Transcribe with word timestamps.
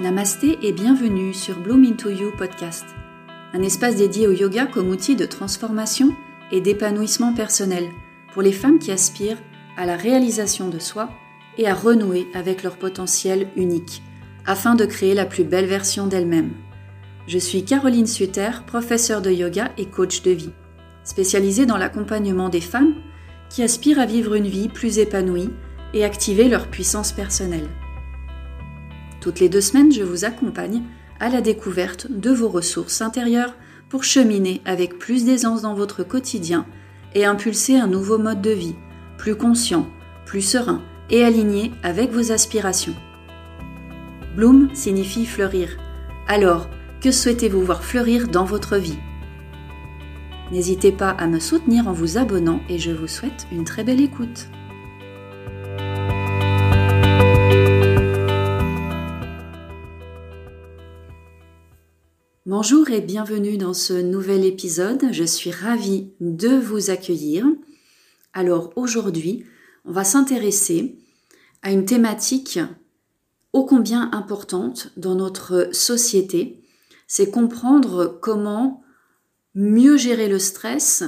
Namasté 0.00 0.56
et 0.62 0.70
bienvenue 0.70 1.34
sur 1.34 1.58
Bloom 1.58 1.84
Into 1.84 2.08
You 2.08 2.30
podcast, 2.38 2.86
un 3.52 3.62
espace 3.62 3.96
dédié 3.96 4.28
au 4.28 4.32
yoga 4.32 4.66
comme 4.66 4.90
outil 4.90 5.16
de 5.16 5.26
transformation 5.26 6.14
et 6.52 6.60
d'épanouissement 6.60 7.34
personnel 7.34 7.88
pour 8.32 8.42
les 8.42 8.52
femmes 8.52 8.78
qui 8.78 8.92
aspirent 8.92 9.42
à 9.76 9.86
la 9.86 9.96
réalisation 9.96 10.68
de 10.68 10.78
soi 10.78 11.10
et 11.56 11.66
à 11.66 11.74
renouer 11.74 12.28
avec 12.32 12.62
leur 12.62 12.76
potentiel 12.76 13.48
unique 13.56 14.04
afin 14.46 14.76
de 14.76 14.84
créer 14.84 15.14
la 15.14 15.26
plus 15.26 15.42
belle 15.42 15.66
version 15.66 16.06
d'elles-mêmes. 16.06 16.52
Je 17.26 17.38
suis 17.38 17.64
Caroline 17.64 18.06
Suter, 18.06 18.52
professeure 18.68 19.20
de 19.20 19.32
yoga 19.32 19.72
et 19.78 19.86
coach 19.86 20.22
de 20.22 20.30
vie, 20.30 20.52
spécialisée 21.02 21.66
dans 21.66 21.76
l'accompagnement 21.76 22.50
des 22.50 22.60
femmes 22.60 22.94
qui 23.50 23.64
aspirent 23.64 23.98
à 23.98 24.06
vivre 24.06 24.34
une 24.34 24.46
vie 24.46 24.68
plus 24.68 25.00
épanouie 25.00 25.50
et 25.92 26.04
activer 26.04 26.48
leur 26.48 26.68
puissance 26.68 27.10
personnelle. 27.10 27.68
Toutes 29.20 29.40
les 29.40 29.48
deux 29.48 29.60
semaines, 29.60 29.92
je 29.92 30.02
vous 30.02 30.24
accompagne 30.24 30.82
à 31.20 31.28
la 31.28 31.40
découverte 31.40 32.06
de 32.10 32.30
vos 32.30 32.48
ressources 32.48 33.00
intérieures 33.02 33.54
pour 33.88 34.04
cheminer 34.04 34.60
avec 34.64 34.98
plus 34.98 35.24
d'aisance 35.24 35.62
dans 35.62 35.74
votre 35.74 36.04
quotidien 36.04 36.66
et 37.14 37.24
impulser 37.24 37.76
un 37.76 37.86
nouveau 37.86 38.18
mode 38.18 38.42
de 38.42 38.50
vie, 38.50 38.76
plus 39.16 39.34
conscient, 39.34 39.88
plus 40.26 40.42
serein 40.42 40.82
et 41.10 41.24
aligné 41.24 41.72
avec 41.82 42.12
vos 42.12 42.32
aspirations. 42.32 42.94
Bloom 44.36 44.68
signifie 44.74 45.26
fleurir. 45.26 45.70
Alors, 46.28 46.68
que 47.00 47.10
souhaitez-vous 47.10 47.62
voir 47.62 47.82
fleurir 47.82 48.28
dans 48.28 48.44
votre 48.44 48.76
vie? 48.76 48.98
N'hésitez 50.52 50.92
pas 50.92 51.10
à 51.10 51.26
me 51.26 51.40
soutenir 51.40 51.88
en 51.88 51.92
vous 51.92 52.18
abonnant 52.18 52.60
et 52.68 52.78
je 52.78 52.90
vous 52.90 53.08
souhaite 53.08 53.46
une 53.52 53.64
très 53.64 53.84
belle 53.84 54.00
écoute. 54.00 54.48
Bonjour 62.50 62.88
et 62.88 63.02
bienvenue 63.02 63.58
dans 63.58 63.74
ce 63.74 63.92
nouvel 63.92 64.42
épisode. 64.42 65.12
Je 65.12 65.24
suis 65.24 65.50
ravie 65.50 66.14
de 66.18 66.48
vous 66.48 66.88
accueillir. 66.88 67.44
Alors 68.32 68.72
aujourd'hui, 68.74 69.44
on 69.84 69.92
va 69.92 70.02
s'intéresser 70.02 70.96
à 71.60 71.72
une 71.72 71.84
thématique 71.84 72.58
ô 73.52 73.66
combien 73.66 74.10
importante 74.12 74.92
dans 74.96 75.14
notre 75.14 75.68
société. 75.72 76.64
C'est 77.06 77.30
comprendre 77.30 78.18
comment 78.22 78.82
mieux 79.54 79.98
gérer 79.98 80.30
le 80.30 80.38
stress, 80.38 81.04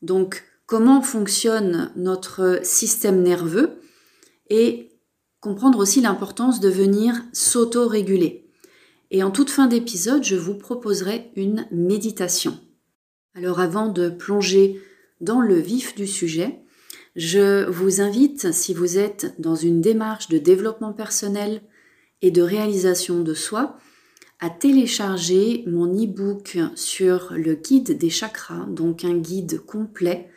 donc 0.00 0.42
comment 0.64 1.02
fonctionne 1.02 1.92
notre 1.96 2.60
système 2.62 3.22
nerveux 3.22 3.78
et 4.48 4.90
comprendre 5.40 5.80
aussi 5.80 6.00
l'importance 6.00 6.60
de 6.60 6.70
venir 6.70 7.14
s'auto-réguler. 7.34 8.45
Et 9.10 9.22
en 9.22 9.30
toute 9.30 9.50
fin 9.50 9.66
d'épisode, 9.66 10.24
je 10.24 10.36
vous 10.36 10.54
proposerai 10.54 11.30
une 11.36 11.66
méditation. 11.70 12.58
Alors 13.34 13.60
avant 13.60 13.88
de 13.88 14.08
plonger 14.08 14.80
dans 15.20 15.40
le 15.40 15.56
vif 15.56 15.94
du 15.94 16.06
sujet, 16.06 16.60
je 17.14 17.68
vous 17.70 18.00
invite, 18.00 18.52
si 18.52 18.74
vous 18.74 18.98
êtes 18.98 19.34
dans 19.38 19.54
une 19.54 19.80
démarche 19.80 20.28
de 20.28 20.38
développement 20.38 20.92
personnel 20.92 21.62
et 22.20 22.30
de 22.30 22.42
réalisation 22.42 23.22
de 23.22 23.32
soi, 23.32 23.78
à 24.40 24.50
télécharger 24.50 25.64
mon 25.66 25.86
e-book 25.86 26.58
sur 26.74 27.32
le 27.32 27.54
guide 27.54 27.96
des 27.96 28.10
chakras, 28.10 28.66
donc 28.66 29.04
un 29.04 29.16
guide 29.16 29.60
complet 29.60 30.28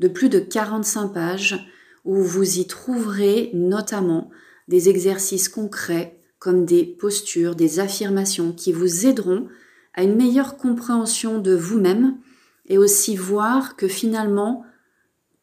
de 0.00 0.08
plus 0.08 0.28
de 0.28 0.40
45 0.40 1.08
pages 1.08 1.70
où 2.04 2.16
vous 2.16 2.58
y 2.58 2.66
trouverez 2.66 3.50
notamment 3.54 4.30
des 4.66 4.88
exercices 4.88 5.48
concrets 5.48 6.18
comme 6.44 6.66
des 6.66 6.84
postures, 6.84 7.54
des 7.54 7.80
affirmations 7.80 8.52
qui 8.52 8.70
vous 8.70 9.06
aideront 9.06 9.48
à 9.94 10.02
une 10.02 10.14
meilleure 10.14 10.58
compréhension 10.58 11.38
de 11.38 11.54
vous-même 11.54 12.18
et 12.66 12.76
aussi 12.76 13.16
voir 13.16 13.76
que 13.76 13.88
finalement 13.88 14.62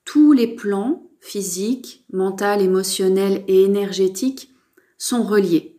tous 0.05 0.31
les 0.31 0.45
plans 0.45 1.09
physiques, 1.19 2.05
mental, 2.13 2.61
émotionnel 2.61 3.43
et 3.47 3.63
énergétiques 3.63 4.53
sont 4.99 5.23
reliés. 5.23 5.75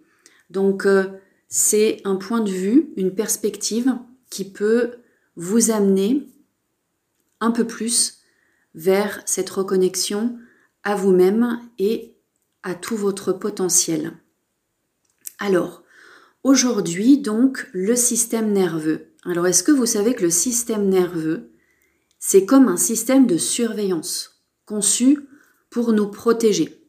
Donc 0.51 0.87
euh, 0.87 1.05
c'est 1.47 2.01
un 2.03 2.17
point 2.17 2.41
de 2.41 2.51
vue, 2.51 2.93
une 2.97 3.15
perspective 3.15 3.95
qui 4.29 4.51
peut 4.51 4.95
vous 5.37 5.71
amener 5.71 6.27
un 7.39 7.53
peu 7.53 7.65
plus 7.65 8.23
vers 8.75 9.23
cette 9.25 9.51
reconnexion 9.51 10.37
à 10.83 10.97
vous-même 10.97 11.61
et 11.79 12.17
à 12.65 12.75
tout 12.75 12.97
votre 12.97 13.33
potentiel. 13.33 14.15
Alors, 15.45 15.83
aujourd'hui, 16.45 17.19
donc, 17.19 17.69
le 17.73 17.97
système 17.97 18.53
nerveux. 18.53 19.09
Alors, 19.25 19.49
est-ce 19.49 19.65
que 19.65 19.73
vous 19.73 19.87
savez 19.87 20.15
que 20.15 20.23
le 20.23 20.31
système 20.31 20.89
nerveux, 20.89 21.51
c'est 22.21 22.47
comme 22.47 22.69
un 22.69 22.77
système 22.77 23.27
de 23.27 23.37
surveillance 23.37 24.41
conçu 24.67 25.19
pour 25.69 25.93
nous 25.93 26.07
protéger? 26.07 26.87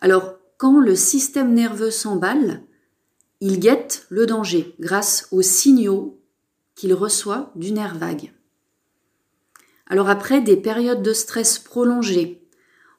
Alors, 0.00 0.34
quand 0.56 0.80
le 0.80 0.96
système 0.96 1.54
nerveux 1.54 1.92
s'emballe, 1.92 2.64
il 3.40 3.60
guette 3.60 4.06
le 4.08 4.26
danger 4.26 4.74
grâce 4.80 5.28
aux 5.30 5.42
signaux 5.42 6.20
qu'il 6.74 6.94
reçoit 6.94 7.52
du 7.54 7.70
nerf 7.70 7.96
vague. 7.96 8.32
Alors 9.86 10.08
après 10.08 10.40
des 10.40 10.56
périodes 10.56 11.02
de 11.02 11.12
stress 11.12 11.60
prolongées 11.60 12.42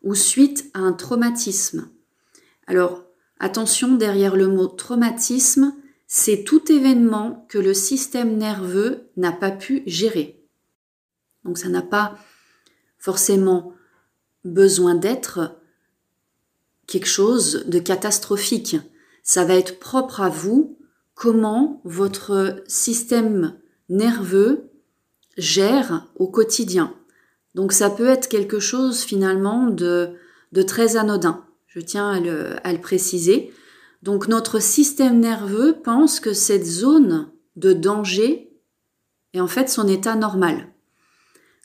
ou 0.04 0.16
suite 0.16 0.72
à 0.74 0.80
un 0.80 0.94
traumatisme, 0.94 1.90
alors 2.66 3.07
Attention, 3.40 3.96
derrière 3.96 4.36
le 4.36 4.48
mot 4.48 4.68
traumatisme, 4.68 5.74
c'est 6.08 6.44
tout 6.44 6.72
événement 6.72 7.46
que 7.50 7.58
le 7.58 7.74
système 7.74 8.38
nerveux 8.38 9.10
n'a 9.18 9.32
pas 9.32 9.52
pu 9.52 9.84
gérer. 9.86 10.42
Donc 11.44 11.58
ça 11.58 11.70
n'a 11.70 11.82
pas 11.82 12.18
forcément 12.98 13.74
besoin 14.44 14.96
d'être 14.96 15.60
quelque 16.88 17.08
chose 17.08 17.66
de 17.68 17.80
catastrophique. 17.80 18.78
Ça 19.24 19.44
va 19.44 19.56
être 19.56 19.80
propre 19.80 20.22
à 20.22 20.30
vous 20.30 20.78
comment 21.14 21.82
votre 21.84 22.64
système 22.68 23.58
nerveux 23.90 24.70
gère 25.38 26.08
au 26.16 26.28
quotidien. 26.28 26.94
Donc 27.56 27.74
ça 27.74 27.90
peut 27.90 28.08
être 28.08 28.30
quelque 28.30 28.60
chose 28.60 29.02
finalement 29.02 29.68
de, 29.68 30.16
très 30.66 30.96
anodin. 30.96 31.46
Je 31.78 31.82
tiens 31.84 32.10
à 32.10 32.20
le, 32.74 32.82
préciser. 32.82 33.54
Donc 34.02 34.28
notre 34.28 34.60
système 34.60 35.20
nerveux 35.20 35.76
pense 35.84 36.20
que 36.20 36.34
cette 36.34 36.66
zone 36.66 37.30
de 37.56 37.72
danger 37.72 38.52
est 39.34 39.40
en 39.40 39.48
fait 39.48 39.70
son 39.70 39.88
état 39.88 40.16
normal. 40.16 40.70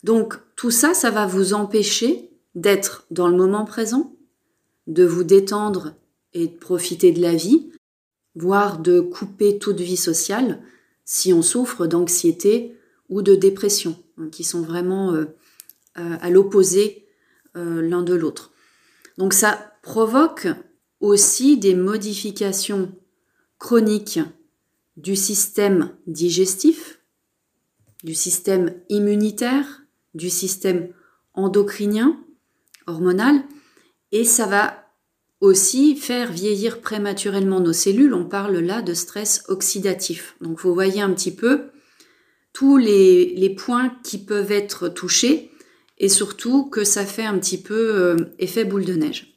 Donc 0.03 0.35
tout 0.55 0.69
ça, 0.69 0.93
ça 0.93 1.09
va 1.09 1.25
vous 1.25 1.55
empêcher 1.55 2.29
d'être 2.53 3.07
dans 3.09 3.27
le 3.27 3.35
moment 3.35 3.65
présent, 3.65 4.15
de 4.85 5.03
vous 5.03 5.23
détendre 5.23 5.95
et 6.33 6.45
de 6.45 6.57
profiter 6.57 7.11
de 7.11 7.19
la 7.21 7.33
vie, 7.33 7.71
voire 8.35 8.77
de 8.77 8.99
couper 8.99 9.57
toute 9.57 9.81
vie 9.81 9.97
sociale 9.97 10.61
si 11.05 11.33
on 11.33 11.41
souffre 11.41 11.87
d'anxiété 11.87 12.77
ou 13.09 13.23
de 13.23 13.33
dépression, 13.33 13.97
hein, 14.19 14.29
qui 14.31 14.43
sont 14.43 14.61
vraiment 14.61 15.11
euh, 15.13 15.25
euh, 15.97 16.17
à 16.21 16.29
l'opposé 16.29 17.07
euh, 17.57 17.81
l'un 17.81 18.03
de 18.03 18.13
l'autre. 18.13 18.51
Donc 19.17 19.33
ça 19.33 19.72
provoque 19.83 20.47
aussi 20.99 21.57
des 21.57 21.75
modifications 21.75 22.91
chroniques 23.59 24.19
du 24.97 25.15
système 25.15 25.91
digestif, 26.07 26.99
du 28.03 28.15
système 28.15 28.73
immunitaire, 28.89 29.83
du 30.15 30.29
système 30.29 30.89
endocrinien, 31.33 32.19
hormonal, 32.87 33.43
et 34.11 34.23
ça 34.23 34.45
va 34.45 34.83
aussi 35.41 35.95
faire 35.95 36.31
vieillir 36.31 36.79
prématurément 36.79 37.59
nos 37.59 37.73
cellules. 37.73 38.13
On 38.13 38.25
parle 38.25 38.57
là 38.59 38.81
de 38.81 38.93
stress 38.93 39.43
oxydatif. 39.49 40.35
Donc 40.39 40.61
vous 40.61 40.73
voyez 40.73 41.01
un 41.01 41.13
petit 41.13 41.35
peu 41.35 41.71
tous 42.53 42.77
les, 42.77 43.55
points 43.57 43.93
qui 44.03 44.19
peuvent 44.19 44.51
être 44.51 44.87
touchés 44.87 45.51
et 45.97 46.07
surtout 46.07 46.69
que 46.69 46.83
ça 46.83 47.05
fait 47.05 47.25
un 47.25 47.37
petit 47.39 47.61
peu 47.61 47.95
euh, 47.95 48.15
effet 48.39 48.63
boule 48.63 48.85
de 48.85 48.93
neige. 48.93 49.32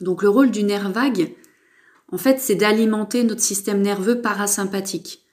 Donc 0.00 0.22
le 0.22 0.28
rôle 0.28 0.50
du 0.50 0.62
nerf 0.62 0.90
vague, 0.90 1.34
en 2.10 2.18
fait, 2.18 2.38
c'est 2.40 2.54
d'alimenter 2.54 3.24
notre 3.24 3.42
système 3.42 3.82
nerveux 3.82 4.20
parasympathique. 4.20 5.24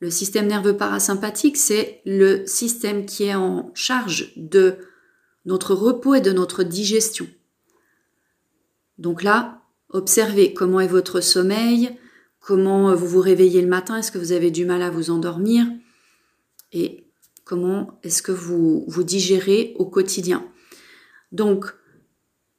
Le 0.00 0.10
système 0.10 0.46
nerveux 0.46 0.76
parasympathique, 0.76 1.56
c'est 1.56 2.00
le 2.04 2.46
système 2.46 3.06
qui 3.06 3.24
est 3.24 3.34
en 3.34 3.72
charge 3.74 4.32
de 4.36 4.76
notre 5.44 5.74
repos 5.74 6.14
et 6.14 6.20
de 6.20 6.32
notre 6.32 6.62
digestion. 6.62 7.26
Donc 8.98 9.22
là, 9.22 9.62
observez 9.88 10.54
comment 10.54 10.80
est 10.80 10.86
votre 10.86 11.20
sommeil, 11.20 11.98
comment 12.40 12.94
vous 12.94 13.06
vous 13.06 13.20
réveillez 13.20 13.60
le 13.60 13.68
matin, 13.68 13.96
est-ce 13.96 14.12
que 14.12 14.18
vous 14.18 14.32
avez 14.32 14.50
du 14.50 14.66
mal 14.66 14.82
à 14.82 14.90
vous 14.90 15.10
endormir 15.10 15.66
et 16.72 17.06
comment 17.44 17.98
est-ce 18.02 18.22
que 18.22 18.32
vous 18.32 18.84
vous 18.88 19.04
digérez 19.04 19.74
au 19.78 19.86
quotidien. 19.86 20.44
Donc, 21.32 21.74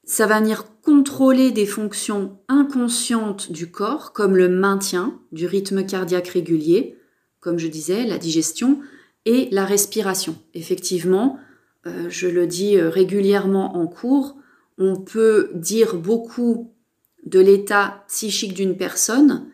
ça 0.06 0.28
va 0.28 0.40
venir 0.40 0.66
contrôler 0.84 1.52
des 1.52 1.66
fonctions 1.66 2.38
inconscientes 2.48 3.52
du 3.52 3.72
corps, 3.72 4.14
comme 4.14 4.38
le 4.38 4.48
maintien 4.48 5.20
du 5.32 5.48
rythme 5.48 5.86
cardiaque 5.86 6.28
régulier, 6.28 6.98
comme 7.40 7.58
je 7.58 7.68
disais, 7.68 8.06
la 8.06 8.18
digestion 8.18 8.80
et 9.26 9.50
la 9.52 9.66
respiration. 9.66 10.38
Effectivement, 10.54 11.40
euh, 11.88 12.08
je 12.10 12.28
le 12.28 12.46
dis 12.48 12.78
euh, 12.78 12.90
régulièrement 12.90 13.78
en 13.78 13.88
cours, 13.88 14.36
on 14.78 14.96
peut 14.96 15.50
dire 15.54 15.96
beaucoup 15.96 16.72
de 17.26 17.40
l'état 17.40 18.04
psychique 18.08 18.54
d'une 18.54 18.78
personne 18.78 19.48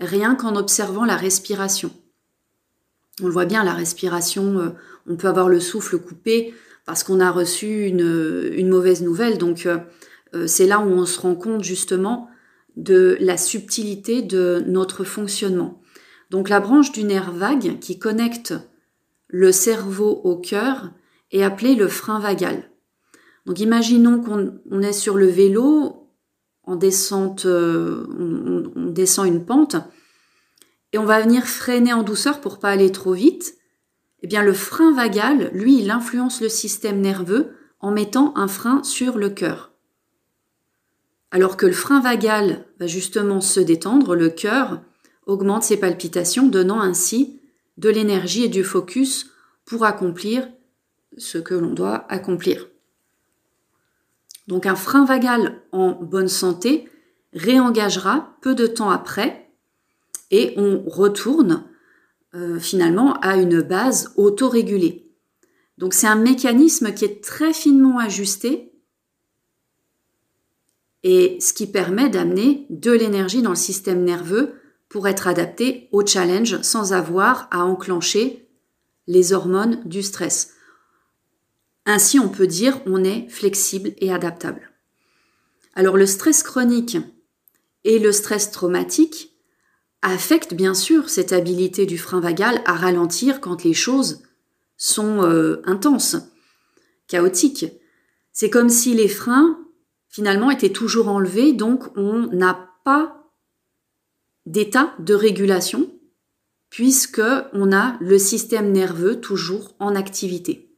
rien 0.00 0.34
qu'en 0.34 0.56
observant 0.56 1.04
la 1.04 1.16
respiration. 1.16 1.90
On 3.22 3.26
le 3.26 3.32
voit 3.32 3.46
bien, 3.46 3.64
la 3.64 3.72
respiration, 3.72 4.58
euh, 4.58 4.68
on 5.08 5.16
peut 5.16 5.28
avoir 5.28 5.48
le 5.48 5.60
souffle 5.60 5.98
coupé 5.98 6.54
parce 6.86 7.04
qu'on 7.04 7.20
a 7.20 7.30
reçu 7.30 7.86
une, 7.86 8.68
mauvaise 8.68 9.02
nouvelle. 9.02 9.38
Donc 9.38 9.68
c'est 10.46 10.66
là 10.66 10.78
où 10.80 10.88
on 10.88 11.04
se 11.04 11.20
rend 11.20 11.34
compte 11.34 11.64
justement 11.64 12.28
de 12.76 13.16
la 13.20 13.36
subtilité 13.36 14.22
de 14.22 14.62
notre 14.66 15.04
fonctionnement. 15.04 15.82
Donc 16.30 16.48
la 16.48 16.60
branche 16.60 16.92
du 16.92 17.04
nerf 17.04 17.32
vague 17.32 17.78
qui 17.80 17.98
connecte 17.98 18.54
le 19.28 19.52
cerveau 19.52 20.20
au 20.24 20.36
cœur 20.36 20.90
est 21.32 21.42
appelée 21.42 21.74
le 21.74 21.88
frein 21.88 22.20
vagal. 22.20 22.70
Donc 23.46 23.60
imaginons 23.60 24.20
qu'on 24.20 24.82
est 24.82 24.92
sur 24.92 25.16
le 25.16 25.26
vélo, 25.26 26.10
en 26.64 26.76
descente, 26.76 27.46
euh, 27.46 28.06
on, 28.74 28.90
descend 28.90 29.28
une 29.28 29.44
pente, 29.44 29.76
et 30.92 30.98
on 30.98 31.04
va 31.04 31.20
venir 31.20 31.46
freiner 31.46 31.92
en 31.92 32.02
douceur 32.02 32.40
pour 32.40 32.58
pas 32.58 32.70
aller 32.70 32.90
trop 32.90 33.12
vite. 33.12 33.54
Eh 34.28 34.42
le 34.42 34.52
frein 34.52 34.92
vagal, 34.92 35.50
lui, 35.52 35.78
il 35.78 35.90
influence 35.90 36.40
le 36.40 36.48
système 36.48 37.00
nerveux 37.00 37.54
en 37.80 37.92
mettant 37.92 38.32
un 38.36 38.48
frein 38.48 38.82
sur 38.82 39.18
le 39.18 39.30
cœur. 39.30 39.72
Alors 41.30 41.56
que 41.56 41.66
le 41.66 41.72
frein 41.72 42.00
vagal 42.00 42.66
va 42.80 42.86
justement 42.86 43.40
se 43.40 43.60
détendre, 43.60 44.16
le 44.16 44.30
cœur 44.30 44.80
augmente 45.26 45.62
ses 45.62 45.76
palpitations, 45.76 46.48
donnant 46.48 46.80
ainsi 46.80 47.40
de 47.76 47.88
l'énergie 47.88 48.44
et 48.44 48.48
du 48.48 48.64
focus 48.64 49.30
pour 49.64 49.84
accomplir 49.84 50.48
ce 51.18 51.38
que 51.38 51.54
l'on 51.54 51.72
doit 51.72 52.04
accomplir. 52.08 52.66
Donc 54.48 54.66
un 54.66 54.76
frein 54.76 55.04
vagal 55.04 55.60
en 55.72 55.92
bonne 55.92 56.28
santé 56.28 56.88
réengagera 57.32 58.36
peu 58.40 58.54
de 58.54 58.66
temps 58.66 58.90
après 58.90 59.50
et 60.30 60.54
on 60.56 60.82
retourne 60.86 61.64
euh, 62.36 62.58
finalement 62.58 63.14
à 63.20 63.36
une 63.36 63.62
base 63.62 64.12
autorégulée. 64.16 65.10
Donc 65.78 65.94
c'est 65.94 66.06
un 66.06 66.16
mécanisme 66.16 66.92
qui 66.92 67.06
est 67.06 67.24
très 67.24 67.54
finement 67.54 67.98
ajusté 67.98 68.72
et 71.02 71.38
ce 71.40 71.54
qui 71.54 71.66
permet 71.66 72.10
d'amener 72.10 72.66
de 72.68 72.92
l'énergie 72.92 73.40
dans 73.40 73.50
le 73.50 73.56
système 73.56 74.04
nerveux 74.04 74.60
pour 74.90 75.08
être 75.08 75.28
adapté 75.28 75.88
au 75.92 76.04
challenge 76.04 76.60
sans 76.60 76.92
avoir 76.92 77.48
à 77.50 77.64
enclencher 77.64 78.50
les 79.06 79.32
hormones 79.32 79.82
du 79.86 80.02
stress. 80.02 80.52
Ainsi, 81.86 82.18
on 82.18 82.28
peut 82.28 82.46
dire 82.46 82.82
on 82.84 83.02
est 83.02 83.30
flexible 83.30 83.94
et 83.96 84.12
adaptable. 84.12 84.72
Alors 85.74 85.96
le 85.96 86.06
stress 86.06 86.42
chronique 86.42 86.98
et 87.84 87.98
le 87.98 88.12
stress 88.12 88.50
traumatique 88.50 89.35
affectent 90.02 90.54
bien 90.54 90.74
sûr 90.74 91.10
cette 91.10 91.32
habilité 91.32 91.86
du 91.86 91.98
frein 91.98 92.20
vagal 92.20 92.60
à 92.64 92.74
ralentir 92.74 93.40
quand 93.40 93.64
les 93.64 93.74
choses 93.74 94.22
sont 94.76 95.22
euh, 95.22 95.62
intenses, 95.64 96.16
chaotiques. 97.08 97.66
C'est 98.32 98.50
comme 98.50 98.68
si 98.68 98.94
les 98.94 99.08
freins 99.08 99.58
finalement 100.08 100.50
étaient 100.50 100.70
toujours 100.70 101.08
enlevés, 101.08 101.52
donc 101.52 101.84
on 101.96 102.26
n'a 102.28 102.70
pas 102.84 103.30
d'état 104.44 104.94
de 104.98 105.14
régulation 105.14 105.90
puisque 106.70 107.22
on 107.52 107.72
a 107.72 107.96
le 108.00 108.18
système 108.18 108.72
nerveux 108.72 109.20
toujours 109.20 109.74
en 109.78 109.94
activité. 109.94 110.76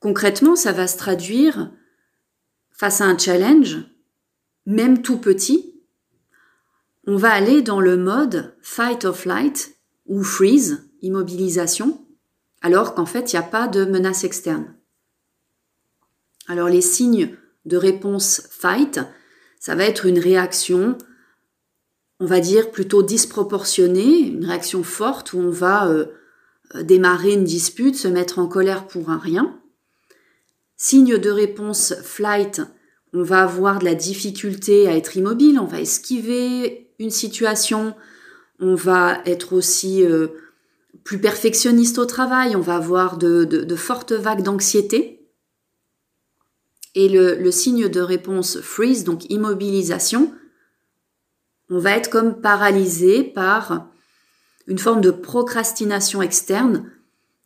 Concrètement, 0.00 0.56
ça 0.56 0.72
va 0.72 0.86
se 0.86 0.96
traduire 0.96 1.70
face 2.70 3.00
à 3.00 3.04
un 3.04 3.18
challenge, 3.18 3.78
même 4.66 5.02
tout 5.02 5.18
petit, 5.18 5.77
on 7.08 7.16
va 7.16 7.32
aller 7.32 7.62
dans 7.62 7.80
le 7.80 7.96
mode 7.96 8.54
fight 8.62 9.04
or 9.04 9.16
flight 9.16 9.76
ou 10.06 10.22
freeze, 10.22 10.88
immobilisation, 11.02 12.06
alors 12.62 12.94
qu'en 12.94 13.06
fait, 13.06 13.32
il 13.32 13.36
n'y 13.36 13.40
a 13.40 13.48
pas 13.48 13.66
de 13.66 13.84
menace 13.84 14.22
externe. 14.22 14.76
Alors 16.46 16.68
les 16.68 16.80
signes 16.80 17.36
de 17.64 17.76
réponse 17.76 18.42
fight, 18.50 19.00
ça 19.58 19.74
va 19.74 19.84
être 19.84 20.06
une 20.06 20.20
réaction 20.20 20.96
on 22.20 22.26
va 22.26 22.40
dire, 22.40 22.70
plutôt 22.70 23.02
disproportionnée, 23.02 24.18
une 24.18 24.44
réaction 24.44 24.82
forte 24.82 25.32
où 25.32 25.38
on 25.38 25.50
va 25.50 25.88
euh, 25.88 26.06
euh, 26.74 26.82
démarrer 26.82 27.32
une 27.32 27.44
dispute, 27.44 27.96
se 27.96 28.08
mettre 28.08 28.38
en 28.38 28.48
colère 28.48 28.86
pour 28.86 29.10
un 29.10 29.18
rien. 29.18 29.60
Signe 30.76 31.18
de 31.18 31.30
réponse 31.30 31.94
flight, 32.02 32.60
on 33.12 33.22
va 33.22 33.42
avoir 33.42 33.78
de 33.78 33.84
la 33.84 33.94
difficulté 33.94 34.88
à 34.88 34.96
être 34.96 35.16
immobile, 35.16 35.58
on 35.60 35.64
va 35.64 35.80
esquiver 35.80 36.87
une 36.98 37.10
situation, 37.10 37.94
on 38.60 38.74
va 38.74 39.20
être 39.24 39.52
aussi 39.52 40.04
euh, 40.04 40.28
plus 41.04 41.20
perfectionniste 41.20 41.98
au 41.98 42.06
travail, 42.06 42.56
on 42.56 42.60
va 42.60 42.76
avoir 42.76 43.16
de, 43.16 43.76
fortes 43.76 44.12
vagues 44.12 44.42
d'anxiété. 44.42 45.14
Et 46.94 47.08
le, 47.08 47.36
le 47.36 47.50
signe 47.50 47.88
de 47.88 48.00
réponse 48.00 48.60
freeze, 48.60 49.04
donc 49.04 49.30
immobilisation, 49.30 50.34
on 51.70 51.78
va 51.78 51.92
être 51.92 52.10
comme 52.10 52.40
paralysé 52.40 53.22
par 53.22 53.90
une 54.66 54.78
forme 54.78 55.00
de 55.00 55.10
procrastination 55.10 56.22
externe. 56.22 56.90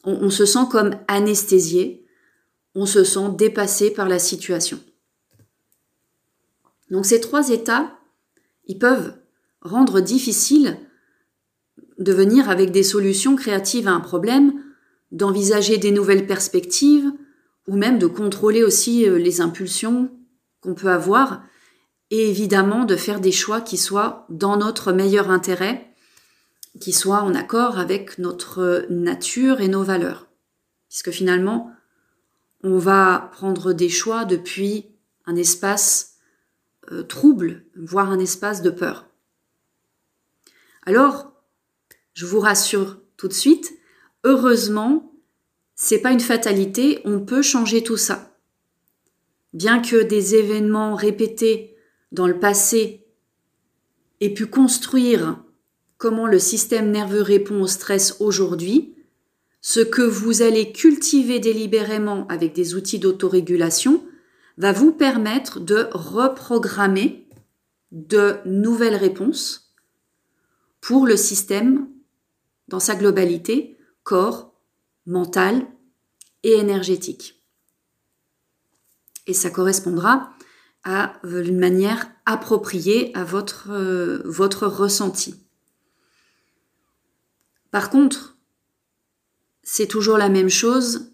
On, 0.05 0.31
se 0.31 0.45
sent 0.45 0.67
comme 0.71 0.97
anesthésié, 1.07 2.05
on 2.75 2.87
se 2.87 3.05
sent 3.05 3.31
dépassé 3.37 3.93
par 3.93 4.09
la 4.09 4.19
situation. 4.19 4.81
Donc 6.91 7.07
ces 7.07 7.21
trois 7.21 7.51
états, 7.51 7.97
ils 8.67 8.79
peuvent 8.79 9.22
rendre 9.63 10.01
difficile 10.01 10.79
de 11.99 12.13
venir 12.13 12.51
avec 12.51 12.71
des 12.71 12.83
solutions 12.83 13.37
créatives 13.37 13.89
à 13.89 13.93
un 13.93 14.01
problème, 14.01 14.55
d'envisager 15.11 15.79
des 15.79 15.91
nouvelles 15.91 16.27
perspectives, 16.27 17.11
ou 17.69 17.77
même 17.77 17.99
de 17.99 18.07
contrôler 18.07 18.65
aussi 18.65 19.09
euh, 19.09 19.19
les 19.19 19.41
impulsions 19.41 20.11
qu'on 20.61 20.75
peut 20.75 20.91
avoir 20.91 21.43
et 22.11 22.29
évidemment 22.29 22.85
de 22.85 22.97
faire 22.97 23.21
des 23.21 23.33
choix 23.33 23.63
qui 23.63 23.79
soient 23.79 24.27
dans 24.29 24.59
notre 24.59 24.93
meilleur 24.93 25.31
intérêt, 25.31 25.95
qui 26.79 26.93
soient 26.93 27.23
en 27.23 27.35
accord 27.35 27.79
avec 27.79 28.19
notre 28.19 28.87
nature 28.91 29.61
et 29.63 29.69
nos 29.69 29.83
valeurs. 29.83 30.29
Puisque 30.89 31.11
finalement, 31.11 31.73
on 32.63 32.77
va 32.77 33.31
prendre 33.33 33.73
des 33.73 33.89
choix 33.89 34.27
depuis 34.27 34.91
un 35.25 35.37
espace 35.37 36.17
euh, 36.91 37.03
trouble, 37.03 37.65
voire 37.77 38.11
un 38.11 38.19
espace 38.19 38.61
de 38.61 38.71
peur. 38.71 39.07
Alors, 40.85 41.33
je 42.13 42.27
vous 42.27 42.41
rassure 42.41 42.99
tout 43.17 43.29
de 43.29 43.33
suite, 43.33 43.73
heureusement, 44.25 45.13
c'est 45.75 46.01
pas 46.01 46.13
une 46.13 46.21
fatalité, 46.21 47.01
on 47.05 47.21
peut 47.21 47.43
changer 47.43 47.83
tout 47.83 47.97
ça. 47.97 48.37
Bien 49.53 49.81
que 49.81 50.03
des 50.03 50.35
événements 50.35 50.95
répétés 50.95 51.77
dans 52.11 52.27
le 52.27 52.39
passé 52.39 53.07
et 54.21 54.35
pu 54.35 54.47
construire 54.47 55.43
comment 55.99 56.27
le 56.27 56.39
système 56.39 56.91
nerveux 56.91 57.23
répond 57.23 57.61
au 57.63 57.67
stress 57.67 58.17
aujourd'hui, 58.21 58.97
ce 59.61 59.81
que 59.81 60.03
vous 60.03 60.43
allez 60.43 60.73
cultiver 60.73 61.39
délibérément 61.39 62.27
avec 62.27 62.53
des 62.53 62.75
outils 62.75 62.99
d'autorégulation 62.99 64.05
va 64.59 64.73
vous 64.73 64.93
permettre 64.93 65.61
de 65.61 65.87
reprogrammer 65.93 67.29
de 67.93 68.37
nouvelles 68.45 68.97
réponses 68.97 69.62
pour 70.83 71.07
le 71.07 71.17
système 71.17 71.89
dans 72.69 72.81
sa 72.81 72.95
globalité, 72.97 73.79
corps, 74.03 74.53
mental 75.07 75.67
et 76.43 76.53
énergétique. 76.53 77.43
Et 79.27 79.33
ça 79.33 79.49
correspondra 79.49 80.35
à 80.85 81.15
une 81.23 81.59
manière 81.59 82.11
appropriée 82.27 83.17
à 83.17 83.23
votre, 83.23 83.71
euh, 83.71 84.23
votre 84.25 84.67
ressenti. 84.67 85.37
Par 87.71 87.89
contre, 87.89 88.37
c'est 89.63 89.87
toujours 89.87 90.19
la 90.19 90.29
même 90.29 90.51
chose. 90.51 91.13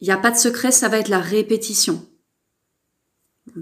Il 0.00 0.06
n'y 0.06 0.12
a 0.12 0.18
pas 0.18 0.30
de 0.30 0.36
secret, 0.36 0.70
ça 0.70 0.90
va 0.90 0.98
être 0.98 1.08
la 1.08 1.20
répétition 1.20 2.06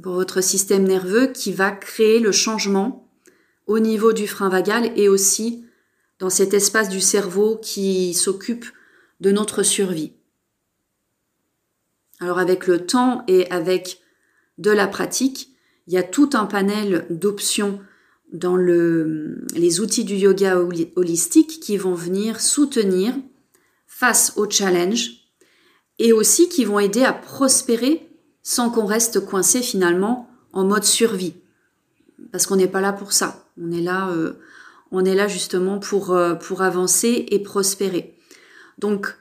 pour 0.02 0.14
votre 0.14 0.40
système 0.40 0.82
nerveux 0.84 1.28
qui 1.28 1.52
va 1.52 1.70
créer 1.70 2.18
le 2.18 2.32
changement 2.32 3.03
au 3.66 3.78
niveau 3.78 4.12
du 4.12 4.26
frein 4.26 4.48
vagal 4.48 4.92
et 4.96 5.08
aussi 5.08 5.64
dans 6.18 6.30
cet 6.30 6.54
espace 6.54 6.88
du 6.88 7.00
cerveau 7.00 7.56
qui 7.56 8.14
s'occupe 8.14 8.66
de 9.20 9.30
notre 9.30 9.62
survie. 9.62 10.12
Alors 12.20 12.38
avec 12.38 12.66
le 12.66 12.86
temps 12.86 13.24
et 13.26 13.50
avec 13.50 14.00
de 14.58 14.70
la 14.70 14.86
pratique. 14.86 15.50
Il 15.86 15.94
y 15.94 15.98
a 15.98 16.02
tout 16.02 16.30
un 16.32 16.46
panel 16.46 17.06
d'options 17.10 17.80
dans 18.32 18.56
le, 18.56 19.44
les 19.54 19.80
outils 19.80 20.04
du 20.04 20.14
yoga 20.14 20.58
holistique 20.96 21.60
qui 21.60 21.76
vont 21.76 21.94
venir 21.94 22.40
soutenir 22.40 23.14
face 23.86 24.32
au 24.36 24.48
challenge 24.48 25.10
et 25.98 26.12
aussi 26.12 26.48
qui 26.48 26.64
vont 26.64 26.78
aider 26.78 27.02
à 27.02 27.12
prospérer 27.12 28.08
sans 28.42 28.70
qu'on 28.70 28.86
reste 28.86 29.20
coincé 29.20 29.62
finalement 29.62 30.28
en 30.52 30.64
mode 30.64 30.84
survie. 30.84 31.34
Parce 32.32 32.46
qu'on 32.46 32.56
n'est 32.56 32.68
pas 32.68 32.80
là 32.80 32.92
pour 32.92 33.12
ça. 33.12 33.43
On 33.60 33.70
est 33.70 33.80
là, 33.80 34.10
euh, 34.10 34.34
on 34.90 35.04
est 35.04 35.14
là 35.14 35.28
justement 35.28 35.78
pour, 35.78 36.12
euh, 36.12 36.34
pour 36.34 36.62
avancer 36.62 37.26
et 37.30 37.38
prospérer. 37.38 38.18
Donc, 38.78 39.16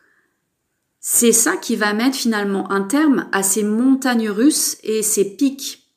c'est 0.99 1.31
ça 1.33 1.57
qui 1.57 1.75
va 1.75 1.93
mettre 1.93 2.15
finalement 2.15 2.71
un 2.71 2.81
terme 2.81 3.27
à 3.31 3.43
ces 3.43 3.63
montagnes 3.63 4.29
russes 4.29 4.77
et 4.83 5.03
ces 5.03 5.35
pics 5.35 5.87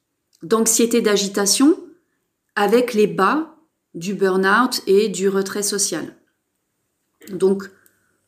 d'anxiété, 0.43 1.01
d'agitation 1.01 1.79
avec 2.57 2.93
les 2.93 3.07
bas 3.07 3.57
du 3.95 4.15
burn-out 4.15 4.83
et 4.87 5.09
du 5.09 5.29
retrait 5.29 5.63
social. 5.63 6.17
Donc, 7.31 7.71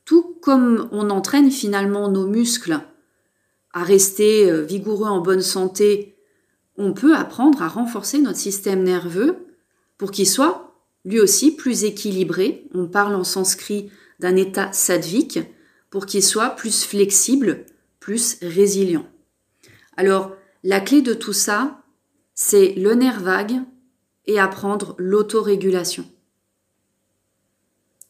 tout 0.04 0.38
comme 0.40 0.88
on 0.92 1.10
entraîne 1.10 1.50
finalement 1.50 2.08
nos 2.08 2.26
muscles 2.26 2.80
à 3.72 3.82
rester 3.82 4.50
euh, 4.50 4.62
vigoureux 4.62 5.08
en 5.08 5.20
bonne 5.20 5.42
santé, 5.42 6.16
on 6.76 6.94
peut 6.94 7.14
apprendre 7.14 7.60
à 7.60 7.68
renforcer 7.68 8.18
notre 8.20 8.38
système 8.38 8.82
nerveux 8.82 9.47
pour 9.98 10.10
qu'il 10.10 10.26
soit 10.26 10.74
lui 11.04 11.20
aussi 11.20 11.54
plus 11.54 11.84
équilibré. 11.84 12.66
On 12.72 12.86
parle 12.86 13.14
en 13.14 13.24
sanskrit 13.24 13.90
d'un 14.20 14.36
état 14.36 14.72
sadvique 14.72 15.40
pour 15.90 16.06
qu'il 16.06 16.22
soit 16.22 16.50
plus 16.50 16.84
flexible, 16.84 17.66
plus 18.00 18.38
résilient. 18.42 19.06
Alors, 19.96 20.32
la 20.64 20.80
clé 20.80 21.02
de 21.02 21.14
tout 21.14 21.32
ça, 21.32 21.82
c'est 22.34 22.74
le 22.74 22.94
nerf 22.94 23.20
vague 23.20 23.60
et 24.26 24.38
apprendre 24.38 24.94
l'autorégulation. 24.98 26.04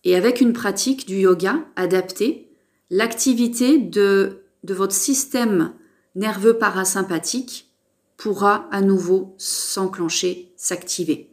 Et 0.05 0.17
avec 0.17 0.41
une 0.41 0.53
pratique 0.53 1.07
du 1.07 1.17
yoga 1.17 1.65
adaptée, 1.77 2.51
l'activité 2.91 3.79
de, 3.79 4.43
de 4.65 4.75
votre 4.75 4.95
système 4.95 5.73
nerveux 6.15 6.59
parasympathique 6.59 7.73
pourra 8.17 8.69
à 8.73 8.81
nouveau 8.81 9.35
s'enclencher, 9.39 10.53
s'activer. 10.57 11.28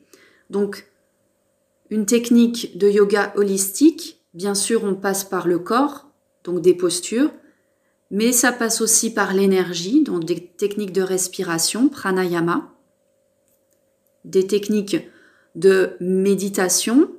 Donc, 0.49 0.87
une 1.89 2.05
technique 2.05 2.77
de 2.77 2.89
yoga 2.89 3.33
holistique, 3.35 4.23
bien 4.33 4.55
sûr, 4.55 4.83
on 4.83 4.95
passe 4.95 5.23
par 5.23 5.47
le 5.47 5.59
corps, 5.59 6.07
donc 6.43 6.61
des 6.61 6.73
postures, 6.73 7.31
mais 8.11 8.31
ça 8.31 8.51
passe 8.51 8.81
aussi 8.81 9.13
par 9.13 9.33
l'énergie, 9.33 10.03
donc 10.03 10.25
des 10.25 10.45
techniques 10.45 10.93
de 10.93 11.01
respiration, 11.01 11.89
pranayama, 11.89 12.71
des 14.23 14.47
techniques 14.47 14.97
de 15.55 15.91
méditation, 15.99 17.11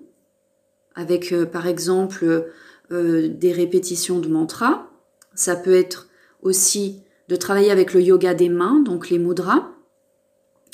avec 0.94 1.32
euh, 1.32 1.46
par 1.46 1.66
exemple 1.66 2.50
euh, 2.92 3.28
des 3.28 3.52
répétitions 3.52 4.18
de 4.18 4.28
mantras. 4.28 4.88
Ça 5.34 5.56
peut 5.56 5.74
être 5.74 6.08
aussi 6.42 7.02
de 7.28 7.36
travailler 7.36 7.70
avec 7.70 7.92
le 7.92 8.00
yoga 8.00 8.34
des 8.34 8.48
mains, 8.48 8.80
donc 8.80 9.10
les 9.10 9.18
mudras, 9.18 9.70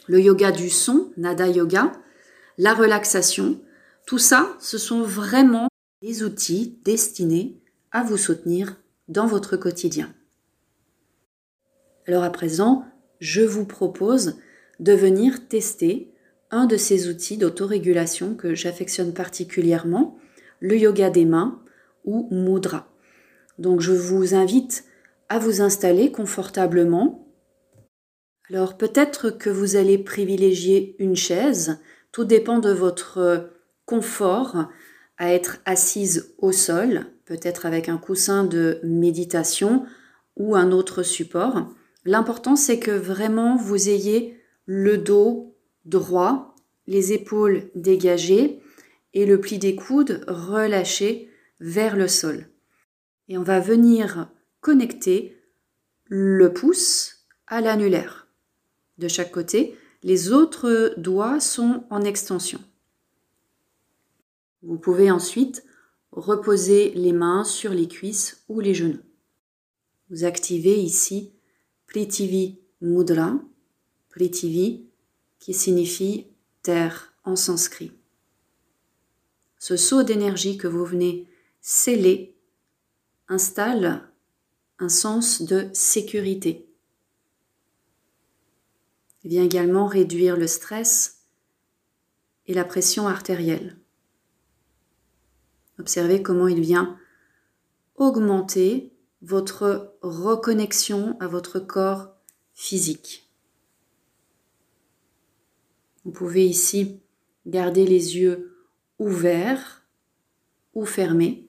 le 0.06 0.21
yoga 0.21 0.52
du 0.52 0.71
son, 0.71 1.11
nada 1.16 1.49
yoga, 1.49 1.92
la 2.59 2.75
relaxation. 2.75 3.61
Tout 4.06 4.18
ça, 4.18 4.56
ce 4.61 4.78
sont 4.78 5.02
vraiment 5.02 5.68
des 6.02 6.23
outils 6.23 6.78
destinés 6.85 7.61
à 7.92 8.02
vous 8.02 8.16
soutenir 8.16 8.76
dans 9.09 9.26
votre 9.26 9.56
quotidien. 9.56 10.12
Alors 12.06 12.25
à 12.25 12.30
présent, 12.30 12.85
je 13.21 13.42
vous 13.42 13.64
propose 13.64 14.38
de 14.80 14.92
venir 14.92 15.47
tester 15.49 16.12
un 16.50 16.66
de 16.66 16.76
ces 16.76 17.09
outils 17.09 17.38
d'autorégulation 17.38 18.35
que 18.35 18.54
j'affectionne 18.54 19.14
particulièrement, 19.14 20.18
le 20.61 20.76
yoga 20.76 21.11
des 21.11 21.25
mains 21.25 21.62
ou 22.04 22.28
mudra. 22.30 22.92
Donc 23.59 23.80
je 23.80 23.92
vous 23.92 24.35
invite 24.35 24.85
à 25.28 25.38
vous 25.38 25.62
installer 25.62 26.11
confortablement. 26.11 27.26
Alors 28.50 28.76
peut-être 28.76 29.30
que 29.30 29.50
vous 29.50 29.76
allez 29.76 29.99
privilégier 29.99 30.97
une 30.99 31.16
chaise, 31.16 31.80
tout 32.12 32.25
dépend 32.25 32.59
de 32.59 32.71
votre 32.71 33.50
confort 33.87 34.69
à 35.19 35.33
être 35.33 35.59
assise 35.64 36.35
au 36.38 36.52
sol, 36.52 37.07
peut-être 37.25 37.66
avec 37.66 37.88
un 37.88 37.99
coussin 37.99 38.45
de 38.45 38.78
méditation 38.83 39.85
ou 40.37 40.54
un 40.54 40.73
autre 40.73 41.02
support. 41.02 41.66
L'important 42.04 42.57
c'est 42.57 42.78
que 42.78 42.90
vraiment 42.90 43.57
vous 43.57 43.88
ayez 43.88 44.38
le 44.66 44.99
dos 44.99 45.57
droit, 45.85 46.54
les 46.87 47.12
épaules 47.12 47.71
dégagées 47.75 48.61
et 49.14 49.26
le 49.26 49.40
pli 49.40 49.59
des 49.59 49.75
coudes 49.75 50.25
relâché 50.28 51.31
vers 51.61 51.97
le 51.97 52.09
sol. 52.09 52.49
Et 53.28 53.38
on 53.38 53.42
va 53.42 53.61
venir 53.61 54.31
connecter 54.61 55.37
le 56.07 56.52
pouce 56.52 57.26
à 57.47 57.61
l'annulaire. 57.61 58.28
De 58.99 59.09
chaque 59.09 59.33
côté, 59.33 59.76
les 60.02 60.32
autres 60.32 60.94
doigts 60.97 61.40
sont 61.40 61.85
en 61.90 62.02
extension. 62.02 62.61
Vous 64.62 64.78
pouvez 64.78 65.11
ensuite 65.11 65.64
reposer 66.12 66.90
les 66.94 67.12
mains 67.12 67.44
sur 67.44 67.73
les 67.73 67.88
cuisses 67.88 68.44
ou 68.49 68.61
les 68.61 68.75
genoux. 68.75 69.02
Vous 70.11 70.25
activez 70.25 70.78
ici 70.78 71.32
Prithvi 71.87 72.59
Mudra, 72.80 73.40
Prithvi 74.11 74.87
qui 75.38 75.54
signifie 75.54 76.26
terre 76.62 77.12
en 77.25 77.37
sanskrit. 77.37 77.92
Ce 79.59 79.76
saut 79.76 80.02
d'énergie 80.02 80.56
que 80.56 80.68
vous 80.68 80.85
venez 80.85 81.28
sceller 81.61 82.37
installe 83.28 84.09
un 84.78 84.88
sens 84.88 85.42
de 85.42 85.68
sécurité. 85.73 86.72
Il 89.25 89.31
vient 89.31 89.45
également 89.45 89.87
réduire 89.87 90.37
le 90.37 90.47
stress 90.47 91.26
et 92.47 92.55
la 92.55 92.64
pression 92.64 93.07
artérielle. 93.07 93.79
Observez 95.79 96.23
comment 96.23 96.49
il 96.49 96.61
vient 96.61 96.99
augmenter 97.97 98.93
votre 99.21 99.97
reconnexion 100.02 101.17
à 101.21 101.29
votre 101.29 101.61
corps 101.61 102.14
physique. 102.52 103.31
Vous 106.05 106.11
pouvez 106.11 106.45
ici 106.45 107.00
garder 107.47 107.87
les 107.87 108.17
yeux 108.17 108.67
ouverts 108.99 109.85
ou 110.75 110.85
fermés 110.85 111.49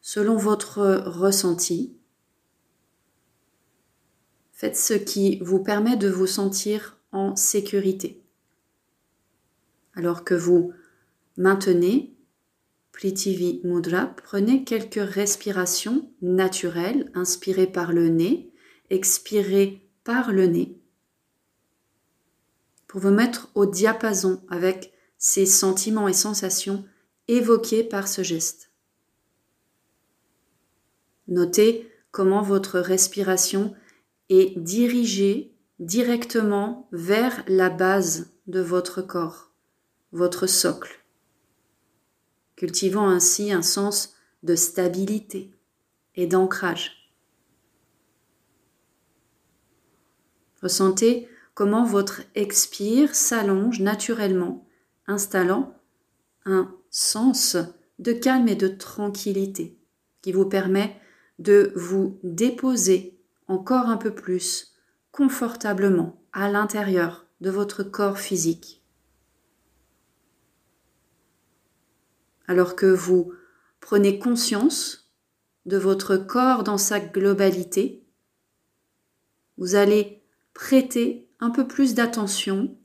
selon 0.00 0.36
votre 0.36 1.02
ressenti. 1.06 1.96
Faites 4.54 4.76
ce 4.76 4.94
qui 4.94 5.38
vous 5.40 5.62
permet 5.62 5.96
de 5.96 6.08
vous 6.08 6.26
sentir 6.26 6.96
en 7.12 7.36
sécurité. 7.36 8.22
Alors 9.94 10.24
que 10.24 10.34
vous 10.34 10.72
maintenez 11.36 12.16
Prithvi 12.92 13.60
Mudra, 13.64 14.06
prenez 14.06 14.64
quelques 14.64 14.94
respirations 14.94 16.08
naturelles, 16.22 17.10
inspirez 17.14 17.66
par 17.66 17.92
le 17.92 18.08
nez, 18.08 18.52
expirez 18.90 19.86
par 20.04 20.32
le 20.32 20.46
nez 20.46 20.78
pour 22.94 23.00
vous 23.00 23.10
mettre 23.10 23.50
au 23.56 23.66
diapason 23.66 24.40
avec 24.48 24.92
ces 25.18 25.46
sentiments 25.46 26.06
et 26.06 26.12
sensations 26.12 26.84
évoqués 27.26 27.82
par 27.82 28.06
ce 28.06 28.22
geste. 28.22 28.70
Notez 31.26 31.90
comment 32.12 32.40
votre 32.40 32.78
respiration 32.78 33.74
est 34.28 34.58
dirigée 34.58 35.54
directement 35.78 36.88
vers 36.92 37.44
la 37.48 37.70
base 37.70 38.32
de 38.46 38.60
votre 38.60 39.02
corps, 39.02 39.50
votre 40.12 40.46
socle, 40.46 41.04
cultivant 42.56 43.08
ainsi 43.08 43.52
un 43.52 43.62
sens 43.62 44.14
de 44.42 44.54
stabilité 44.54 45.50
et 46.14 46.26
d'ancrage. 46.26 47.10
Ressentez 50.62 51.28
comment 51.54 51.84
votre 51.84 52.22
expire 52.34 53.14
s'allonge 53.14 53.80
naturellement, 53.80 54.66
installant 55.06 55.74
un 56.46 56.74
sens 56.90 57.56
de 57.98 58.12
calme 58.12 58.48
et 58.48 58.56
de 58.56 58.68
tranquillité 58.68 59.78
qui 60.22 60.32
vous 60.32 60.46
permet 60.46 60.96
de 61.38 61.72
vous 61.76 62.18
déposer 62.22 63.13
encore 63.48 63.88
un 63.88 63.96
peu 63.96 64.14
plus 64.14 64.74
confortablement 65.12 66.20
à 66.32 66.50
l'intérieur 66.50 67.26
de 67.40 67.50
votre 67.50 67.82
corps 67.82 68.18
physique. 68.18 68.82
Alors 72.46 72.76
que 72.76 72.86
vous 72.86 73.32
prenez 73.80 74.18
conscience 74.18 75.12
de 75.66 75.76
votre 75.76 76.16
corps 76.16 76.64
dans 76.64 76.78
sa 76.78 77.00
globalité, 77.00 78.04
vous 79.56 79.76
allez 79.76 80.22
prêter 80.52 81.30
un 81.40 81.50
peu 81.50 81.66
plus 81.66 81.94
d'attention 81.94 82.76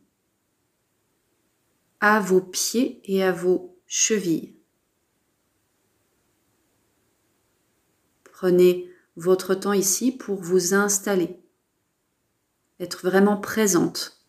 à 2.00 2.20
vos 2.20 2.42
pieds 2.42 3.02
et 3.06 3.24
à 3.24 3.32
vos 3.32 3.78
chevilles. 3.88 4.56
Prenez 8.24 8.90
votre 9.20 9.54
temps 9.54 9.74
ici 9.74 10.14
pour 10.14 10.42
vous 10.42 10.74
installer, 10.74 11.38
être 12.80 13.06
vraiment 13.06 13.36
présente. 13.36 14.24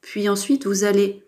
Puis 0.00 0.28
ensuite, 0.28 0.66
vous 0.66 0.82
allez 0.82 1.24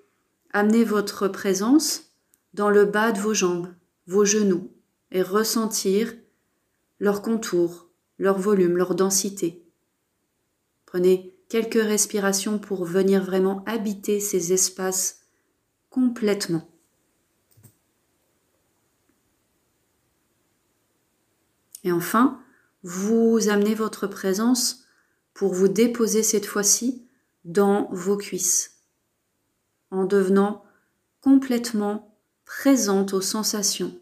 amener 0.52 0.82
votre 0.82 1.28
présence 1.28 2.12
dans 2.54 2.70
le 2.70 2.86
bas 2.86 3.12
de 3.12 3.20
vos 3.20 3.34
jambes, 3.34 3.72
vos 4.08 4.24
genoux, 4.24 4.72
et 5.12 5.22
ressentir 5.22 6.12
leur 6.98 7.22
contour, 7.22 7.88
leur 8.18 8.36
volume, 8.36 8.76
leur 8.76 8.96
densité. 8.96 9.64
Prenez 10.86 11.38
quelques 11.48 11.74
respirations 11.74 12.58
pour 12.58 12.84
venir 12.84 13.22
vraiment 13.22 13.62
habiter 13.66 14.18
ces 14.18 14.52
espaces 14.52 15.20
complètement. 15.88 16.75
Et 21.86 21.92
enfin, 21.92 22.42
vous 22.82 23.48
amenez 23.48 23.76
votre 23.76 24.08
présence 24.08 24.88
pour 25.34 25.54
vous 25.54 25.68
déposer 25.68 26.24
cette 26.24 26.44
fois-ci 26.44 27.06
dans 27.44 27.88
vos 27.92 28.16
cuisses, 28.16 28.82
en 29.92 30.04
devenant 30.04 30.64
complètement 31.20 32.18
présente 32.44 33.14
aux 33.14 33.20
sensations, 33.20 33.96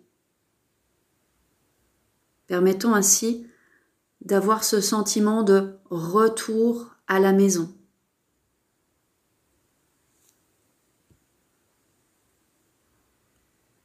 permettant 2.47 2.95
ainsi 2.95 3.47
d'avoir 4.23 4.65
ce 4.65 4.81
sentiment 4.81 5.43
de 5.43 5.77
retour 5.91 6.97
à 7.07 7.21
la 7.21 7.33
maison. 7.33 7.77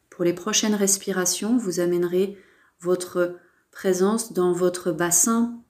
Pour 0.09 0.23
les 0.23 0.33
prochaines 0.33 0.75
respirations, 0.75 1.57
vous 1.57 1.81
amènerez 1.81 2.41
votre 2.79 3.37
présence 3.71 4.33
dans 4.33 4.53
votre 4.53 4.91
bassin, 4.91 5.61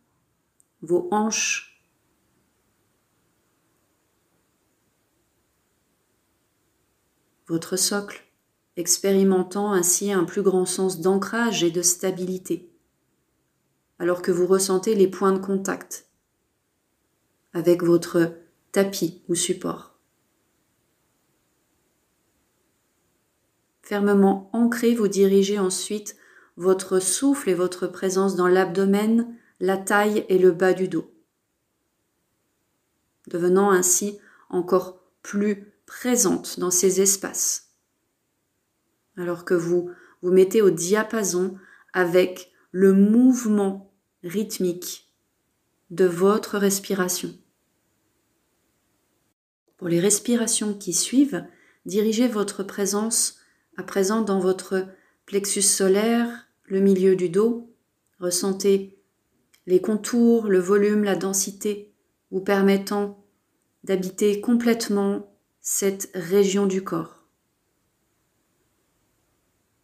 vos 0.81 1.07
hanches, 1.11 1.83
votre 7.47 7.77
socle, 7.77 8.23
expérimentant 8.77 9.71
ainsi 9.73 10.11
un 10.11 10.23
plus 10.23 10.41
grand 10.41 10.65
sens 10.65 11.01
d'ancrage 11.01 11.63
et 11.63 11.71
de 11.71 11.81
stabilité, 11.81 12.71
alors 13.97 14.21
que 14.21 14.31
vous 14.31 14.47
ressentez 14.47 14.95
les 14.95 15.07
points 15.07 15.33
de 15.33 15.39
contact 15.39 16.07
avec 17.53 17.83
votre 17.83 18.33
tapis 18.71 19.23
ou 19.27 19.35
support. 19.35 19.97
Fermement 23.81 24.51
ancré, 24.53 24.93
vous 24.93 25.07
dirigez 25.07 25.57
ensuite 25.57 26.15
votre 26.59 26.99
souffle 26.99 27.49
et 27.49 27.53
votre 27.53 27.87
présence 27.87 28.35
dans 28.35 28.49
l'abdomen, 28.49 29.33
la 29.61 29.77
taille 29.77 30.25
et 30.27 30.37
le 30.37 30.51
bas 30.51 30.73
du 30.73 30.89
dos, 30.89 31.09
devenant 33.27 33.71
ainsi 33.71 34.19
encore 34.49 35.01
plus 35.23 35.73
présente 35.85 36.59
dans 36.59 36.69
ces 36.69 36.99
espaces, 36.99 37.69
alors 39.15 39.45
que 39.45 39.53
vous 39.53 39.89
vous 40.21 40.31
mettez 40.31 40.61
au 40.61 40.69
diapason 40.69 41.57
avec 41.93 42.51
le 42.71 42.91
mouvement 42.91 43.93
rythmique 44.25 45.09
de 45.91 46.05
votre 46.05 46.57
respiration. 46.57 47.33
Pour 49.77 49.87
les 49.87 50.01
respirations 50.01 50.73
qui 50.73 50.91
suivent, 50.91 51.45
dirigez 51.85 52.27
votre 52.27 52.63
présence 52.63 53.37
à 53.77 53.83
présent 53.83 54.21
dans 54.23 54.41
votre 54.41 54.85
plexus 55.25 55.61
solaire, 55.61 56.48
le 56.69 56.79
milieu 56.79 57.15
du 57.15 57.29
dos. 57.29 57.69
Ressentez 58.19 58.97
les 59.67 59.81
contours, 59.81 60.47
le 60.47 60.59
volume, 60.59 61.03
la 61.03 61.15
densité, 61.15 61.93
vous 62.31 62.41
permettant 62.41 63.23
d'habiter 63.83 64.39
complètement 64.41 65.35
cette 65.59 66.09
région 66.13 66.65
du 66.65 66.83
corps. 66.83 67.25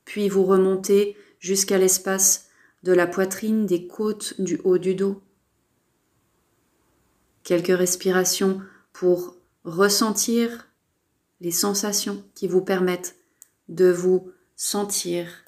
Puis 0.05 0.29
vous 0.29 0.45
remontez 0.45 1.17
jusqu'à 1.39 1.77
l'espace 1.77 2.49
de 2.83 2.93
la 2.93 3.07
poitrine, 3.07 3.65
des 3.65 3.87
côtes, 3.87 4.39
du 4.39 4.59
haut 4.63 4.77
du 4.77 4.95
dos 4.95 5.21
quelques 7.45 7.77
respirations 7.77 8.59
pour 8.91 9.37
ressentir 9.63 10.67
les 11.39 11.51
sensations 11.51 12.25
qui 12.33 12.47
vous 12.47 12.61
permettent 12.61 13.15
de 13.69 13.89
vous 13.89 14.31
sentir 14.57 15.45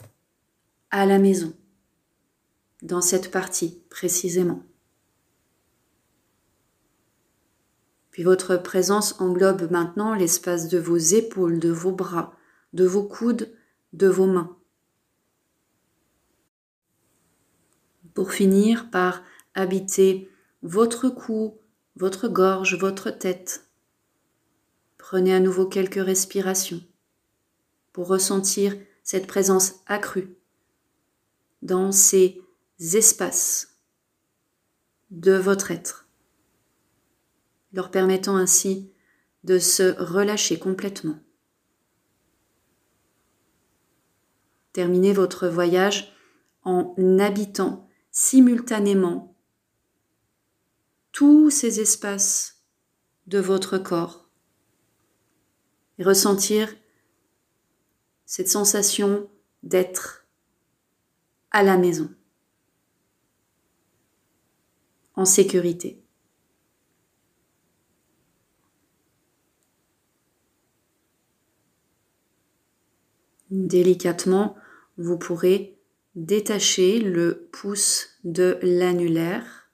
à 0.91 1.05
la 1.05 1.19
maison, 1.19 1.53
dans 2.81 3.01
cette 3.01 3.31
partie 3.31 3.83
précisément. 3.89 4.63
Puis 8.11 8.23
votre 8.23 8.57
présence 8.57 9.19
englobe 9.21 9.69
maintenant 9.69 10.15
l'espace 10.15 10.69
de 10.69 10.79
vos 10.79 10.97
épaules, 10.97 11.59
de 11.59 11.69
vos 11.69 11.91
bras, 11.91 12.35
de 12.73 12.85
vos 12.85 13.03
coudes, 13.03 13.53
de 13.93 14.07
vos 14.07 14.25
mains. 14.25 14.57
Pour 18.13 18.31
finir 18.31 18.89
par 18.89 19.21
habiter 19.53 20.31
votre 20.63 21.09
cou, 21.09 21.59
votre 21.95 22.27
gorge, 22.27 22.75
votre 22.75 23.11
tête. 23.11 23.69
Prenez 24.97 25.33
à 25.33 25.39
nouveau 25.39 25.67
quelques 25.67 26.03
respirations 26.03 26.81
pour 27.93 28.07
ressentir 28.07 28.75
cette 29.03 29.27
présence 29.27 29.75
accrue 29.85 30.37
dans 31.67 31.91
ces 31.91 32.41
espaces 32.79 33.77
de 35.11 35.33
votre 35.33 35.69
être, 35.69 36.07
leur 37.73 37.91
permettant 37.91 38.37
ainsi 38.37 38.93
de 39.43 39.59
se 39.59 40.01
relâcher 40.01 40.57
complètement. 40.57 41.19
Terminez 44.71 45.11
votre 45.11 45.47
voyage 45.49 46.13
en 46.63 46.95
habitant 47.19 47.89
simultanément 48.11 49.35
tous 51.11 51.49
ces 51.49 51.81
espaces 51.81 52.63
de 53.25 53.39
votre 53.39 53.77
corps 53.77 54.29
et 55.97 56.03
ressentir 56.03 56.73
cette 58.25 58.49
sensation 58.49 59.29
d'être 59.63 60.26
à 61.51 61.63
la 61.63 61.77
maison, 61.77 62.13
en 65.15 65.25
sécurité. 65.25 66.01
Délicatement, 73.49 74.57
vous 74.97 75.17
pourrez 75.17 75.77
détacher 76.15 76.99
le 76.99 77.47
pouce 77.51 78.19
de 78.23 78.59
l'annulaire 78.61 79.67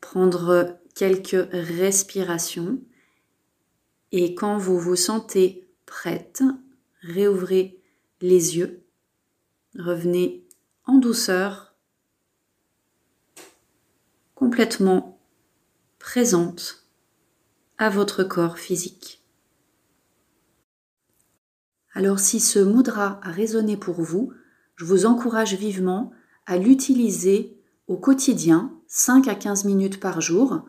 prendre 0.00 0.78
quelques 0.94 1.48
respirations 1.52 2.80
et 4.12 4.34
quand 4.34 4.56
vous 4.56 4.78
vous 4.78 4.96
sentez 4.96 5.68
prête, 5.84 6.42
réouvrez 7.02 7.82
les 8.20 8.56
yeux, 8.56 8.85
revenez 9.78 10.44
en 10.84 10.98
douceur, 10.98 11.74
complètement 14.34 15.18
présente 15.98 16.86
à 17.78 17.90
votre 17.90 18.22
corps 18.22 18.58
physique. 18.58 19.22
Alors 21.92 22.18
si 22.18 22.40
ce 22.40 22.58
mudra 22.58 23.20
a 23.22 23.30
résonné 23.30 23.76
pour 23.76 24.00
vous, 24.02 24.32
je 24.76 24.84
vous 24.84 25.06
encourage 25.06 25.54
vivement 25.54 26.12
à 26.44 26.58
l'utiliser 26.58 27.58
au 27.88 27.96
quotidien 27.96 28.72
5 28.88 29.28
à 29.28 29.34
15 29.34 29.64
minutes 29.64 30.00
par 30.00 30.20
jour 30.20 30.66